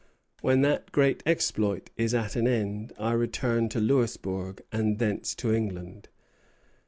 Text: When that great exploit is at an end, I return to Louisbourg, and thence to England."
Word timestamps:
When 0.41 0.61
that 0.61 0.91
great 0.91 1.21
exploit 1.27 1.91
is 1.95 2.15
at 2.15 2.35
an 2.35 2.47
end, 2.47 2.91
I 2.97 3.11
return 3.11 3.69
to 3.69 3.79
Louisbourg, 3.79 4.63
and 4.71 4.97
thence 4.97 5.35
to 5.35 5.53
England." 5.53 6.09